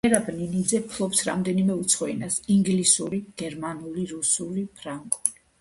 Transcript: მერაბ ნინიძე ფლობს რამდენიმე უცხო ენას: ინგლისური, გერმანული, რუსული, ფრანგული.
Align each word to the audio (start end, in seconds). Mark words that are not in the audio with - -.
მერაბ 0.05 0.29
ნინიძე 0.35 0.79
ფლობს 0.93 1.21
რამდენიმე 1.27 1.75
უცხო 1.83 2.09
ენას: 2.15 2.39
ინგლისური, 2.57 3.21
გერმანული, 3.43 4.09
რუსული, 4.15 4.69
ფრანგული. 4.81 5.41